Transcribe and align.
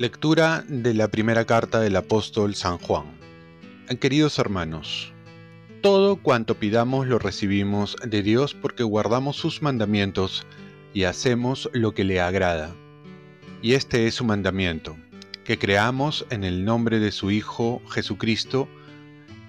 Lectura 0.00 0.64
de 0.66 0.94
la 0.94 1.08
primera 1.08 1.44
carta 1.44 1.78
del 1.78 1.94
apóstol 1.94 2.54
San 2.54 2.78
Juan. 2.78 3.04
Queridos 4.00 4.38
hermanos, 4.38 5.12
todo 5.82 6.16
cuanto 6.16 6.54
pidamos 6.54 7.06
lo 7.06 7.18
recibimos 7.18 7.98
de 8.02 8.22
Dios 8.22 8.54
porque 8.54 8.82
guardamos 8.82 9.36
sus 9.36 9.60
mandamientos 9.60 10.46
y 10.94 11.04
hacemos 11.04 11.68
lo 11.74 11.92
que 11.92 12.04
le 12.04 12.18
agrada. 12.18 12.74
Y 13.60 13.74
este 13.74 14.06
es 14.06 14.14
su 14.14 14.24
mandamiento, 14.24 14.96
que 15.50 15.58
creamos 15.58 16.24
en 16.30 16.44
el 16.44 16.64
nombre 16.64 17.00
de 17.00 17.10
su 17.10 17.32
Hijo 17.32 17.82
Jesucristo 17.90 18.68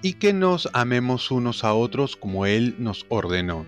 y 0.02 0.14
que 0.14 0.32
nos 0.32 0.68
amemos 0.72 1.30
unos 1.30 1.62
a 1.62 1.74
otros 1.74 2.16
como 2.16 2.44
Él 2.44 2.74
nos 2.78 3.06
ordenó. 3.08 3.66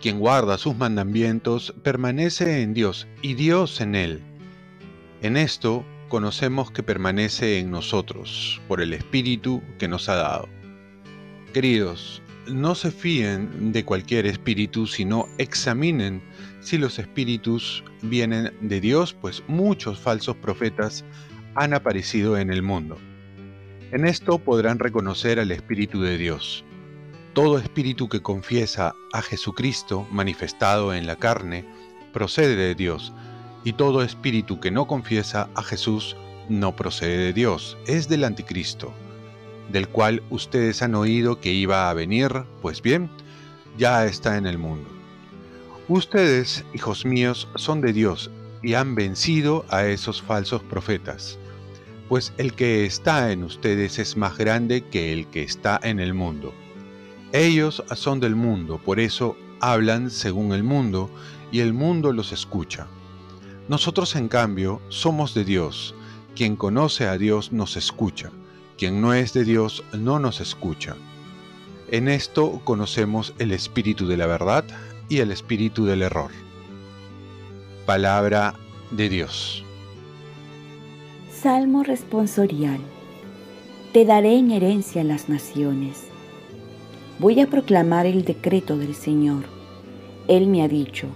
Quien 0.00 0.20
guarda 0.20 0.58
sus 0.58 0.76
mandamientos 0.76 1.74
permanece 1.82 2.62
en 2.62 2.72
Dios 2.72 3.08
y 3.20 3.34
Dios 3.34 3.80
en 3.80 3.96
Él. 3.96 4.22
En 5.20 5.36
esto 5.36 5.84
conocemos 6.08 6.70
que 6.70 6.84
permanece 6.84 7.58
en 7.58 7.72
nosotros 7.72 8.60
por 8.68 8.80
el 8.80 8.92
Espíritu 8.92 9.60
que 9.80 9.88
nos 9.88 10.08
ha 10.08 10.14
dado. 10.14 10.48
Queridos, 11.52 12.22
no 12.50 12.74
se 12.74 12.90
fíen 12.90 13.72
de 13.72 13.84
cualquier 13.84 14.26
espíritu, 14.26 14.86
sino 14.86 15.28
examinen 15.38 16.22
si 16.60 16.78
los 16.78 16.98
espíritus 16.98 17.84
vienen 18.02 18.52
de 18.60 18.80
Dios, 18.80 19.14
pues 19.14 19.42
muchos 19.48 19.98
falsos 19.98 20.36
profetas 20.36 21.04
han 21.54 21.74
aparecido 21.74 22.36
en 22.38 22.50
el 22.50 22.62
mundo. 22.62 22.98
En 23.90 24.06
esto 24.06 24.38
podrán 24.38 24.78
reconocer 24.78 25.40
al 25.40 25.50
Espíritu 25.50 26.02
de 26.02 26.18
Dios. 26.18 26.64
Todo 27.32 27.58
espíritu 27.58 28.08
que 28.08 28.20
confiesa 28.20 28.94
a 29.12 29.22
Jesucristo 29.22 30.06
manifestado 30.10 30.92
en 30.92 31.06
la 31.06 31.16
carne 31.16 31.64
procede 32.12 32.56
de 32.56 32.74
Dios, 32.74 33.12
y 33.64 33.72
todo 33.72 34.02
espíritu 34.02 34.60
que 34.60 34.70
no 34.70 34.86
confiesa 34.86 35.48
a 35.54 35.62
Jesús 35.62 36.16
no 36.48 36.76
procede 36.76 37.18
de 37.18 37.32
Dios, 37.32 37.76
es 37.86 38.08
del 38.08 38.24
anticristo, 38.24 38.92
del 39.70 39.88
cual 39.88 40.22
ustedes 40.30 40.82
han 40.82 40.94
oído 40.94 41.40
que 41.40 41.52
iba 41.52 41.88
a 41.88 41.94
venir, 41.94 42.44
pues 42.62 42.82
bien, 42.82 43.10
ya 43.76 44.06
está 44.06 44.36
en 44.36 44.46
el 44.46 44.58
mundo. 44.58 44.88
Ustedes, 45.88 46.64
hijos 46.74 47.04
míos, 47.04 47.48
son 47.54 47.80
de 47.80 47.92
Dios 47.92 48.30
y 48.62 48.74
han 48.74 48.94
vencido 48.94 49.64
a 49.68 49.86
esos 49.86 50.20
falsos 50.20 50.62
profetas, 50.62 51.38
pues 52.08 52.32
el 52.38 52.54
que 52.54 52.84
está 52.84 53.30
en 53.32 53.44
ustedes 53.44 53.98
es 53.98 54.16
más 54.16 54.36
grande 54.36 54.82
que 54.82 55.12
el 55.12 55.26
que 55.28 55.42
está 55.42 55.78
en 55.82 56.00
el 56.00 56.14
mundo. 56.14 56.52
Ellos 57.32 57.82
son 57.94 58.20
del 58.20 58.34
mundo, 58.34 58.80
por 58.84 59.00
eso 59.00 59.36
hablan 59.60 60.10
según 60.10 60.52
el 60.52 60.62
mundo, 60.62 61.10
y 61.50 61.60
el 61.60 61.72
mundo 61.72 62.12
los 62.12 62.32
escucha. 62.32 62.86
Nosotros, 63.68 64.16
en 64.16 64.28
cambio, 64.28 64.80
somos 64.88 65.34
de 65.34 65.44
Dios. 65.44 65.94
Quien 66.34 66.56
conoce 66.56 67.06
a 67.06 67.18
Dios 67.18 67.52
nos 67.52 67.76
escucha. 67.76 68.30
Quien 68.78 69.00
no 69.00 69.12
es 69.12 69.34
de 69.34 69.44
Dios 69.44 69.84
no 69.92 70.18
nos 70.18 70.40
escucha. 70.40 70.96
En 71.90 72.08
esto 72.08 72.62
conocemos 72.64 73.34
el 73.38 73.52
espíritu 73.52 74.06
de 74.06 74.16
la 74.16 74.26
verdad 74.26 74.64
y 75.10 75.18
el 75.18 75.30
espíritu 75.30 75.84
del 75.84 76.00
error. 76.00 76.30
Palabra 77.84 78.54
de 78.90 79.08
Dios. 79.10 79.64
Salmo 81.30 81.82
responsorial. 81.82 82.80
Te 83.92 84.06
daré 84.06 84.38
en 84.38 84.50
herencia 84.50 85.04
las 85.04 85.28
naciones. 85.28 86.04
Voy 87.18 87.40
a 87.40 87.48
proclamar 87.48 88.06
el 88.06 88.24
decreto 88.24 88.78
del 88.78 88.94
Señor. 88.94 89.44
Él 90.28 90.46
me 90.46 90.62
ha 90.62 90.68
dicho, 90.68 91.08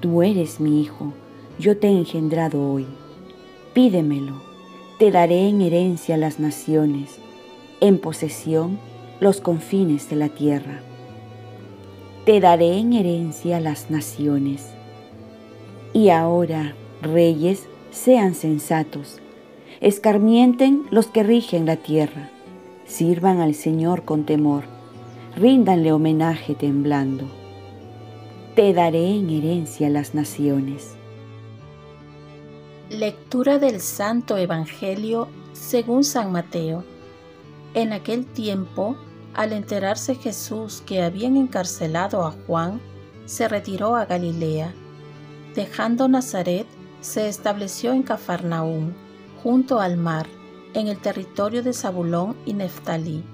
tú 0.00 0.22
eres 0.22 0.58
mi 0.58 0.80
hijo 0.80 1.12
yo 1.58 1.76
te 1.76 1.86
he 1.86 1.90
engendrado 1.90 2.60
hoy. 2.72 2.86
Pídemelo, 3.74 4.42
te 5.02 5.10
daré 5.10 5.48
en 5.48 5.60
herencia 5.60 6.16
las 6.16 6.38
naciones, 6.38 7.18
en 7.80 7.98
posesión 7.98 8.78
los 9.18 9.40
confines 9.40 10.08
de 10.08 10.14
la 10.14 10.28
tierra. 10.28 10.80
Te 12.24 12.38
daré 12.38 12.78
en 12.78 12.92
herencia 12.92 13.58
las 13.58 13.90
naciones. 13.90 14.68
Y 15.92 16.10
ahora, 16.10 16.76
reyes, 17.02 17.66
sean 17.90 18.36
sensatos, 18.36 19.18
escarmienten 19.80 20.84
los 20.92 21.08
que 21.08 21.24
rigen 21.24 21.66
la 21.66 21.74
tierra, 21.74 22.30
sirvan 22.86 23.40
al 23.40 23.56
Señor 23.56 24.04
con 24.04 24.22
temor, 24.22 24.62
ríndanle 25.34 25.90
homenaje 25.90 26.54
temblando. 26.54 27.24
Te 28.54 28.72
daré 28.72 29.16
en 29.16 29.30
herencia 29.30 29.90
las 29.90 30.14
naciones. 30.14 30.96
Lectura 32.92 33.58
del 33.58 33.80
Santo 33.80 34.36
Evangelio 34.36 35.26
según 35.54 36.04
San 36.04 36.30
Mateo. 36.30 36.84
En 37.72 37.94
aquel 37.94 38.26
tiempo, 38.26 38.98
al 39.32 39.54
enterarse 39.54 40.14
Jesús 40.14 40.82
que 40.84 41.00
habían 41.00 41.38
encarcelado 41.38 42.22
a 42.22 42.32
Juan, 42.32 42.82
se 43.24 43.48
retiró 43.48 43.96
a 43.96 44.04
Galilea. 44.04 44.74
Dejando 45.54 46.06
Nazaret, 46.06 46.66
se 47.00 47.28
estableció 47.28 47.94
en 47.94 48.02
Cafarnaúm, 48.02 48.92
junto 49.42 49.80
al 49.80 49.96
mar, 49.96 50.26
en 50.74 50.88
el 50.88 50.98
territorio 50.98 51.62
de 51.62 51.72
Zabulón 51.72 52.36
y 52.44 52.52
Neftalí. 52.52 53.24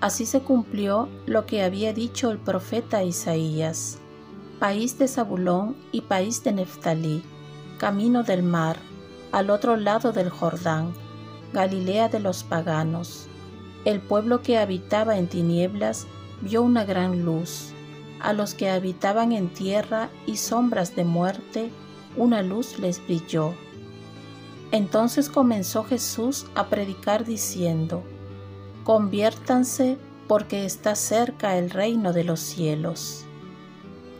Así 0.00 0.24
se 0.24 0.40
cumplió 0.40 1.10
lo 1.26 1.44
que 1.44 1.62
había 1.62 1.92
dicho 1.92 2.30
el 2.30 2.38
profeta 2.38 3.04
Isaías, 3.04 3.98
país 4.58 4.98
de 4.98 5.08
Zabulón 5.08 5.76
y 5.92 6.00
país 6.00 6.42
de 6.42 6.52
Neftalí 6.52 7.22
camino 7.78 8.24
del 8.24 8.42
mar, 8.42 8.76
al 9.32 9.50
otro 9.50 9.76
lado 9.76 10.12
del 10.12 10.28
Jordán, 10.28 10.92
Galilea 11.52 12.08
de 12.08 12.20
los 12.20 12.42
paganos. 12.44 13.28
El 13.84 14.00
pueblo 14.00 14.42
que 14.42 14.58
habitaba 14.58 15.16
en 15.16 15.28
tinieblas 15.28 16.06
vio 16.42 16.62
una 16.62 16.84
gran 16.84 17.24
luz. 17.24 17.72
A 18.20 18.32
los 18.32 18.52
que 18.54 18.68
habitaban 18.68 19.32
en 19.32 19.48
tierra 19.48 20.10
y 20.26 20.36
sombras 20.36 20.96
de 20.96 21.04
muerte, 21.04 21.70
una 22.16 22.42
luz 22.42 22.78
les 22.80 23.02
brilló. 23.06 23.54
Entonces 24.72 25.30
comenzó 25.30 25.84
Jesús 25.84 26.46
a 26.54 26.66
predicar 26.66 27.24
diciendo, 27.24 28.02
Conviértanse 28.84 29.98
porque 30.26 30.66
está 30.66 30.94
cerca 30.94 31.56
el 31.56 31.70
reino 31.70 32.12
de 32.12 32.24
los 32.24 32.40
cielos 32.40 33.27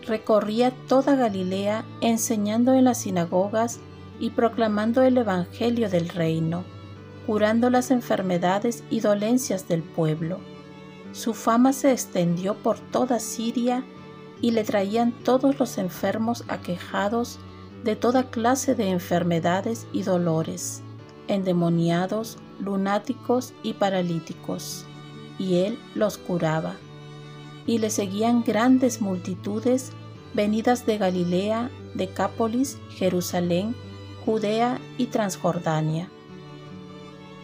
recorría 0.09 0.73
toda 0.89 1.15
Galilea 1.15 1.85
enseñando 2.01 2.75
en 2.75 2.85
las 2.85 3.03
sinagogas 3.03 3.79
y 4.19 4.31
proclamando 4.31 5.03
el 5.03 5.19
Evangelio 5.19 5.89
del 5.89 6.09
reino, 6.09 6.65
curando 7.27 7.71
las 7.71 7.91
enfermedades 7.91 8.83
y 8.91 9.01
dolencias 9.01 9.69
del 9.69 9.83
pueblo. 9.83 10.41
Su 11.13 11.35
fama 11.35 11.73
se 11.73 11.93
extendió 11.93 12.55
por 12.55 12.79
toda 12.79 13.21
Siria 13.21 13.85
y 14.41 14.51
le 14.51 14.65
traían 14.65 15.13
todos 15.13 15.59
los 15.59 15.79
enfermos 15.79 16.45
aquejados 16.49 17.39
de 17.85 17.95
toda 17.95 18.31
clase 18.31 18.75
de 18.75 18.89
enfermedades 18.91 19.87
y 19.93 20.03
dolores, 20.03 20.83
endemoniados, 21.29 22.39
lunáticos 22.59 23.53
y 23.63 23.75
paralíticos, 23.75 24.85
y 25.39 25.59
él 25.59 25.79
los 25.95 26.19
curaba 26.19 26.75
y 27.69 27.79
le 27.79 27.91
seguían 27.91 28.43
grandes 28.43 29.03
multitudes 29.03 29.93
venidas 30.35 30.87
de 30.87 30.99
Galilea, 30.99 31.71
Decápolis, 31.95 32.79
Jerusalén, 32.91 33.75
Judea 34.25 34.79
y 34.99 35.07
Transjordania. 35.07 36.09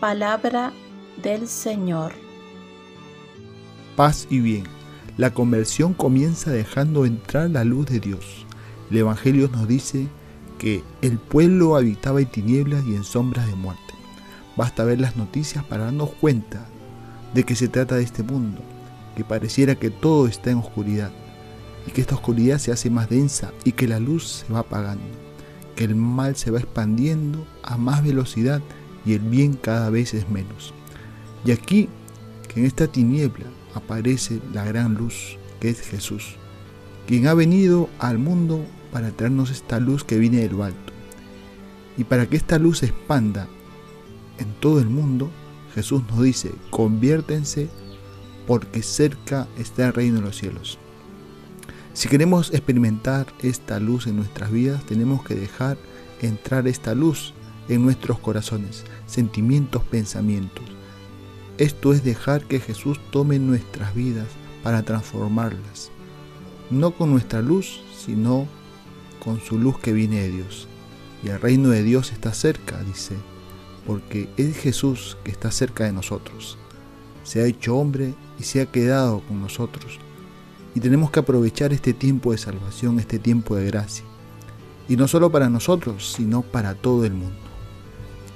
Palabra 0.00 0.72
del 1.22 1.48
Señor. 1.48 2.13
Paz 3.97 4.27
y 4.31 4.41
bien. 4.41 4.65
La 5.16 5.33
conversión 5.33 5.95
comienza 5.95 6.51
dejando 6.51 7.07
entrar 7.07 7.51
la 7.51 7.65
luz 7.65 7.86
de 7.86 8.01
Dios. 8.01 8.47
El 8.91 8.98
Evangelio 8.98 9.48
nos 9.48 9.69
dice 9.69 10.09
que 10.59 10.83
el 11.03 11.19
pueblo 11.19 11.77
habitaba 11.77 12.21
en 12.21 12.27
tinieblas 12.27 12.84
y 12.87 12.97
en 12.97 13.04
sombras 13.04 13.47
de 13.47 13.54
muerte. 13.54 13.83
Basta 14.57 14.84
ver 14.84 15.01
las 15.01 15.16
noticias 15.16 15.65
para 15.65 15.84
darnos 15.84 16.10
cuenta 16.21 16.66
de 17.33 17.45
que 17.45 17.54
se 17.54 17.69
trata 17.69 17.97
de 17.97 18.03
este 18.03 18.22
mundo 18.22 18.60
que 19.16 19.25
pareciera 19.25 19.77
que 19.77 19.91
todo 19.91 20.27
está 20.27 20.51
en 20.51 20.59
oscuridad 20.59 21.13
y 21.86 21.91
que 21.91 22.01
esta 22.01 22.15
oscuridad 22.15 22.59
se 22.59 22.72
hace 22.72 22.91
más 22.91 23.09
densa 23.09 23.53
y 23.65 23.72
que 23.72 23.89
la 23.89 24.01
luz 24.01 24.45
se 24.47 24.53
va 24.53 24.60
apagando, 24.60 25.04
que 25.77 25.84
el 25.84 25.95
mal 25.95 26.36
se 26.36 26.51
va 26.51 26.59
expandiendo 26.59 27.47
a 27.63 27.77
más 27.77 28.03
velocidad 28.03 28.63
y 29.04 29.15
el 29.15 29.21
bien 29.21 29.54
cada 29.54 29.91
vez 29.91 30.15
es 30.15 30.28
menos. 30.28 30.72
Y 31.45 31.53
aquí, 31.53 31.89
que 32.48 32.60
en 32.60 32.66
esta 32.66 32.86
tiniebla 32.86 33.47
aparece 33.75 34.41
la 34.53 34.65
gran 34.65 34.95
luz, 34.95 35.36
que 35.60 35.69
es 35.69 35.81
Jesús, 35.81 36.36
quien 37.07 37.27
ha 37.27 37.34
venido 37.34 37.89
al 37.98 38.19
mundo 38.19 38.65
para 38.92 39.10
traernos 39.10 39.51
esta 39.51 39.80
luz 39.80 40.04
que 40.04 40.19
viene 40.19 40.39
de 40.39 40.51
lo 40.51 40.65
alto. 40.65 40.92
Y 41.97 42.04
para 42.04 42.27
que 42.27 42.37
esta 42.37 42.59
luz 42.59 42.78
se 42.78 42.87
expanda 42.87 43.48
en 44.39 44.53
todo 44.60 44.80
el 44.80 44.89
mundo, 44.89 45.30
Jesús 45.75 46.03
nos 46.09 46.22
dice, 46.22 46.53
conviértense 46.71 47.69
porque 48.47 48.83
cerca 48.83 49.48
está 49.59 49.87
el 49.87 49.92
reino 49.92 50.16
de 50.16 50.22
los 50.22 50.37
cielos. 50.37 50.78
Si 51.94 52.08
queremos 52.08 52.52
experimentar 52.52 53.28
esta 53.41 53.78
luz 53.78 54.08
en 54.08 54.16
nuestras 54.16 54.50
vidas, 54.50 54.84
tenemos 54.84 55.24
que 55.24 55.36
dejar 55.36 55.78
entrar 56.20 56.66
esta 56.66 56.92
luz 56.92 57.34
en 57.68 57.84
nuestros 57.84 58.18
corazones, 58.18 58.82
sentimientos, 59.06 59.84
pensamientos. 59.84 60.64
Esto 61.56 61.92
es 61.92 62.02
dejar 62.02 62.42
que 62.46 62.58
Jesús 62.58 62.98
tome 63.12 63.38
nuestras 63.38 63.94
vidas 63.94 64.26
para 64.64 64.82
transformarlas, 64.82 65.92
no 66.68 66.91
con 66.91 67.12
nuestra 67.12 67.42
luz, 67.42 67.80
sino 67.96 68.48
con 69.22 69.41
su 69.41 69.56
luz 69.56 69.78
que 69.78 69.92
viene 69.92 70.20
de 70.20 70.30
Dios. 70.30 70.66
Y 71.22 71.28
el 71.28 71.41
reino 71.41 71.68
de 71.68 71.84
Dios 71.84 72.10
está 72.10 72.34
cerca, 72.34 72.82
dice, 72.82 73.14
porque 73.86 74.28
es 74.36 74.56
Jesús 74.56 75.16
que 75.22 75.30
está 75.30 75.52
cerca 75.52 75.84
de 75.84 75.92
nosotros. 75.92 76.58
Se 77.22 77.41
ha 77.41 77.46
hecho 77.46 77.76
hombre 77.76 78.14
y 78.36 78.42
se 78.42 78.60
ha 78.62 78.66
quedado 78.66 79.20
con 79.20 79.41
nosotros. 79.41 80.00
Y 80.74 80.80
tenemos 80.80 81.10
que 81.10 81.21
aprovechar 81.21 81.72
este 81.72 81.92
tiempo 81.92 82.32
de 82.32 82.38
salvación, 82.38 82.98
este 82.98 83.18
tiempo 83.18 83.54
de 83.56 83.66
gracia. 83.66 84.04
Y 84.88 84.97
no 84.97 85.06
solo 85.09 85.30
para 85.30 85.48
nosotros, 85.48 86.12
sino 86.12 86.42
para 86.42 86.74
todo 86.74 87.04
el 87.04 87.12
mundo. 87.12 87.36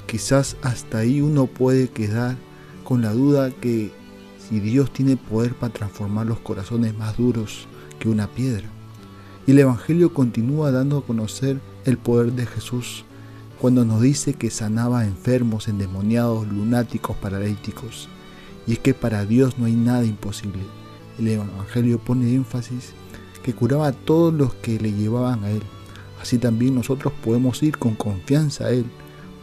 Quizás 0.06 0.56
hasta 0.62 0.98
ahí 0.98 1.20
uno 1.20 1.46
puede 1.46 1.88
quedar 1.88 2.36
con 2.84 3.02
la 3.02 3.12
duda 3.12 3.50
que 3.50 3.92
si 4.38 4.60
Dios 4.60 4.92
tiene 4.92 5.16
poder 5.16 5.54
para 5.54 5.72
transformar 5.72 6.26
los 6.26 6.38
corazones 6.38 6.96
más 6.96 7.16
duros 7.18 7.66
que 7.98 8.08
una 8.08 8.28
piedra. 8.28 8.68
Y 9.46 9.50
el 9.50 9.58
Evangelio 9.58 10.14
continúa 10.14 10.70
dando 10.70 10.98
a 10.98 11.04
conocer 11.04 11.60
el 11.84 11.98
poder 11.98 12.32
de 12.32 12.46
Jesús 12.46 13.04
cuando 13.60 13.84
nos 13.84 14.00
dice 14.00 14.34
que 14.34 14.50
sanaba 14.50 15.04
enfermos, 15.04 15.68
endemoniados, 15.68 16.46
lunáticos, 16.46 17.16
paralíticos. 17.16 18.08
Y 18.66 18.74
es 18.74 18.78
que 18.78 18.94
para 18.94 19.24
Dios 19.24 19.58
no 19.58 19.64
hay 19.64 19.74
nada 19.74 20.04
imposible. 20.04 20.77
El 21.18 21.28
Evangelio 21.28 21.98
pone 21.98 22.32
énfasis 22.34 22.92
que 23.42 23.54
curaba 23.54 23.88
a 23.88 23.92
todos 23.92 24.32
los 24.32 24.54
que 24.54 24.78
le 24.78 24.92
llevaban 24.92 25.44
a 25.44 25.50
Él. 25.50 25.62
Así 26.20 26.38
también 26.38 26.74
nosotros 26.74 27.12
podemos 27.24 27.62
ir 27.62 27.78
con 27.78 27.94
confianza 27.94 28.66
a 28.66 28.70
Él 28.70 28.86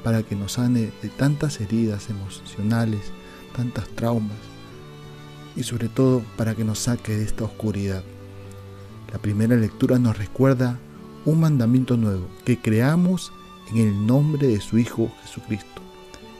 para 0.04 0.24
que 0.24 0.36
nos 0.36 0.54
sane 0.54 0.92
de 1.02 1.10
tantas 1.10 1.60
heridas 1.60 2.10
emocionales, 2.10 3.02
tantas 3.56 3.88
traumas 3.90 4.38
y 5.56 5.64
sobre 5.64 5.88
todo 5.88 6.22
para 6.38 6.54
que 6.56 6.64
nos 6.64 6.80
saque 6.80 7.16
de 7.16 7.24
esta 7.24 7.46
oscuridad. 7.46 8.04
La 9.12 9.20
primera 9.20 9.56
lectura 9.56 9.98
nos 9.98 10.18
recuerda 10.18 10.78
un 11.26 11.40
mandamiento 11.40 11.98
nuevo, 11.98 12.28
que 12.44 12.60
creamos 12.60 13.32
en 13.72 13.78
el 13.78 14.06
nombre 14.06 14.48
de 14.48 14.62
su 14.62 14.78
Hijo 14.78 15.12
Jesucristo 15.24 15.82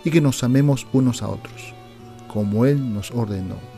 y 0.04 0.12
que 0.12 0.22
nos 0.22 0.44
amemos 0.44 0.86
unos 0.94 1.24
a 1.24 1.30
otros, 1.30 1.74
como 2.28 2.66
Él 2.66 2.94
nos 2.94 3.12
ordenó. 3.12 3.75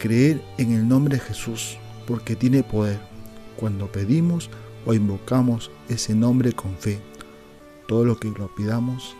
Creer 0.00 0.42
en 0.56 0.72
el 0.72 0.88
nombre 0.88 1.18
de 1.18 1.22
Jesús 1.22 1.76
porque 2.06 2.34
tiene 2.34 2.62
poder 2.62 2.98
cuando 3.56 3.92
pedimos 3.92 4.48
o 4.86 4.94
invocamos 4.94 5.70
ese 5.90 6.14
nombre 6.14 6.54
con 6.54 6.74
fe. 6.74 6.98
Todo 7.86 8.06
lo 8.06 8.18
que 8.18 8.30
lo 8.30 8.52
pidamos 8.54 9.14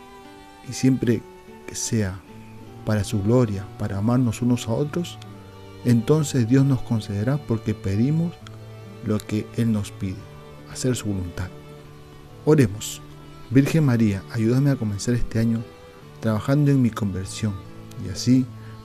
y 0.67 0.73
siempre 0.73 1.21
que 1.67 1.75
sea 1.75 2.19
para 2.83 3.03
su 3.03 3.21
gloria, 3.21 3.67
para 3.77 3.99
amarnos 3.99 4.41
unos 4.41 4.67
a 4.67 4.71
otros, 4.71 5.19
entonces 5.85 6.49
Dios 6.49 6.65
nos 6.65 6.81
concederá 6.81 7.37
porque 7.37 7.75
pedimos 7.75 8.33
lo 9.05 9.19
que 9.19 9.45
Él 9.57 9.71
nos 9.71 9.91
pide, 9.91 10.17
hacer 10.71 10.95
su 10.95 11.09
voluntad. 11.09 11.49
Oremos. 12.43 13.03
Virgen 13.51 13.85
María, 13.85 14.23
ayúdame 14.31 14.71
a 14.71 14.77
comenzar 14.77 15.13
este 15.13 15.37
año 15.37 15.61
trabajando 16.21 16.71
en 16.71 16.81
mi 16.81 16.89
conversión 16.89 17.53
y 18.03 18.09
así 18.09 18.47